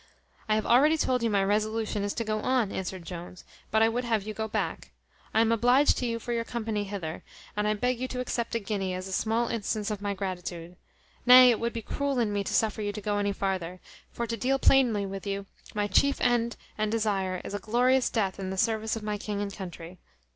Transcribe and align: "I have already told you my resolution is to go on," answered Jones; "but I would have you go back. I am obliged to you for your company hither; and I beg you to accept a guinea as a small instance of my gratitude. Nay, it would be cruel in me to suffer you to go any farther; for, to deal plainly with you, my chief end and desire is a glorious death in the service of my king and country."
"I 0.49 0.55
have 0.55 0.65
already 0.65 0.97
told 0.97 1.21
you 1.21 1.29
my 1.29 1.43
resolution 1.43 2.01
is 2.03 2.15
to 2.15 2.23
go 2.23 2.39
on," 2.39 2.71
answered 2.71 3.05
Jones; 3.05 3.43
"but 3.69 3.83
I 3.83 3.87
would 3.89 4.03
have 4.03 4.23
you 4.23 4.33
go 4.33 4.47
back. 4.47 4.89
I 5.31 5.41
am 5.41 5.51
obliged 5.51 5.95
to 5.99 6.07
you 6.07 6.17
for 6.17 6.33
your 6.33 6.43
company 6.43 6.85
hither; 6.85 7.21
and 7.55 7.67
I 7.67 7.75
beg 7.75 7.99
you 7.99 8.07
to 8.07 8.19
accept 8.19 8.55
a 8.55 8.59
guinea 8.59 8.95
as 8.95 9.07
a 9.07 9.11
small 9.11 9.47
instance 9.49 9.91
of 9.91 10.01
my 10.01 10.15
gratitude. 10.15 10.75
Nay, 11.27 11.51
it 11.51 11.59
would 11.59 11.71
be 11.71 11.83
cruel 11.83 12.17
in 12.17 12.33
me 12.33 12.43
to 12.45 12.51
suffer 12.51 12.81
you 12.81 12.91
to 12.91 12.99
go 12.99 13.19
any 13.19 13.31
farther; 13.31 13.79
for, 14.11 14.25
to 14.25 14.35
deal 14.35 14.57
plainly 14.57 15.05
with 15.05 15.27
you, 15.27 15.45
my 15.75 15.85
chief 15.85 16.19
end 16.19 16.55
and 16.79 16.91
desire 16.91 17.39
is 17.43 17.53
a 17.53 17.59
glorious 17.59 18.09
death 18.09 18.39
in 18.39 18.49
the 18.49 18.57
service 18.57 18.95
of 18.95 19.03
my 19.03 19.19
king 19.19 19.39
and 19.39 19.53
country." 19.53 19.99